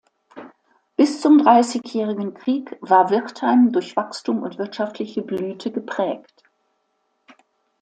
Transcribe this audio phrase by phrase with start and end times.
[0.97, 6.41] Bis zum Dreißigjährigen Krieg war Wirtheim durch Wachstum und wirtschaftliche Blüte geprägt.